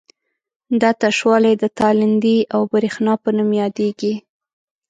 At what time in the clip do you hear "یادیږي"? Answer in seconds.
3.61-4.13